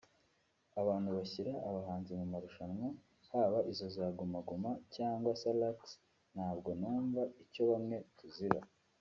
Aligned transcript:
abantu 0.81 1.09
bashyira 1.17 1.53
abahanzi 1.67 2.11
mu 2.19 2.25
marushanwa 2.33 2.87
haba 3.31 3.59
izo 3.71 3.87
za 3.95 4.05
Guma 4.17 4.39
Guma 4.47 4.71
cyangwa 4.95 5.29
Salax 5.41 5.79
ntabwo 6.33 6.69
numva 6.79 7.21
icyo 7.43 7.63
bamwe 7.71 7.97
tuzira 8.17 8.59